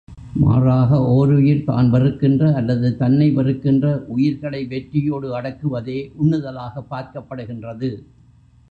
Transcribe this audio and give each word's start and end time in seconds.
மாறாக, 0.35 0.89
ஓருயிர் 1.09 1.63
தான் 1.63 1.91
வெறுக்கின்ற, 1.91 2.53
அல்லது 2.53 2.97
தன்னை 2.97 3.31
வெறுக்கின்ற, 3.35 3.85
உயிர்களை 4.07 4.65
வெற்றியோடு 4.65 5.39
அடக்குவதே 5.39 5.99
உண்ணுதலாகப் 6.23 6.91
பார்க்கப்படுகின்றது. 6.91 7.91